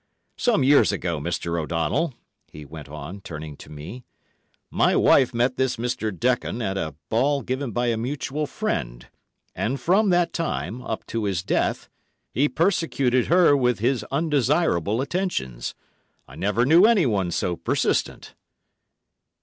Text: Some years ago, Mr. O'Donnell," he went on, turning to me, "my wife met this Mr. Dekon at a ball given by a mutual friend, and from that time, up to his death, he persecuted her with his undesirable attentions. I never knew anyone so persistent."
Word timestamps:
Some 0.35 0.63
years 0.63 0.91
ago, 0.91 1.19
Mr. 1.19 1.61
O'Donnell," 1.61 2.15
he 2.51 2.65
went 2.65 2.89
on, 2.89 3.21
turning 3.21 3.55
to 3.57 3.71
me, 3.71 4.03
"my 4.71 4.95
wife 4.95 5.31
met 5.31 5.57
this 5.57 5.77
Mr. 5.77 6.11
Dekon 6.11 6.59
at 6.59 6.75
a 6.75 6.95
ball 7.09 7.43
given 7.43 7.69
by 7.69 7.85
a 7.89 7.97
mutual 7.97 8.47
friend, 8.47 9.07
and 9.53 9.79
from 9.79 10.09
that 10.09 10.33
time, 10.33 10.81
up 10.81 11.05
to 11.05 11.25
his 11.25 11.43
death, 11.43 11.87
he 12.31 12.49
persecuted 12.49 13.27
her 13.27 13.55
with 13.55 13.77
his 13.77 14.03
undesirable 14.05 15.01
attentions. 15.01 15.75
I 16.27 16.35
never 16.35 16.65
knew 16.65 16.87
anyone 16.87 17.29
so 17.29 17.55
persistent." 17.55 18.33